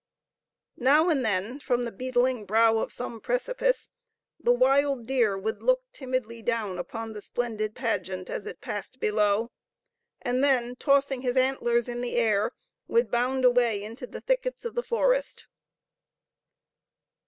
Now 0.79 1.09
and 1.09 1.23
then, 1.23 1.59
from 1.59 1.85
the 1.85 1.91
beetling 1.91 2.45
brow 2.47 2.79
of 2.79 2.91
some 2.91 3.21
precipice, 3.21 3.91
the 4.39 4.51
wild 4.51 5.05
deer 5.05 5.37
would 5.37 5.61
look 5.61 5.83
timidly 5.91 6.41
down 6.41 6.79
upon 6.79 7.13
the 7.13 7.21
splendid 7.21 7.75
pageant 7.75 8.27
as 8.27 8.47
it 8.47 8.61
passed 8.61 8.99
below, 8.99 9.51
and 10.19 10.43
then, 10.43 10.75
tossing 10.75 11.21
his 11.21 11.37
antlers 11.37 11.87
in 11.87 12.01
the 12.01 12.15
air, 12.15 12.51
would 12.87 13.11
bound 13.11 13.45
away 13.45 13.83
into 13.83 14.07
the 14.07 14.21
thickets 14.21 14.65
of 14.65 14.73
the 14.73 14.81
forest. 14.81 15.45